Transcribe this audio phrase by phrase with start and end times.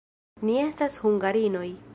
[0.49, 1.67] Ni estas hungarinoj.